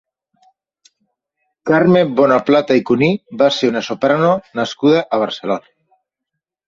[1.71, 3.11] Carme Bonaplata i Cuní
[3.43, 5.75] va ser una soprano nascuda a Barcelona.